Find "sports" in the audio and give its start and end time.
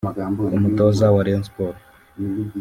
1.47-1.83